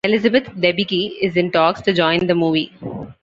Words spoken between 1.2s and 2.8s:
is in talks to join the movie.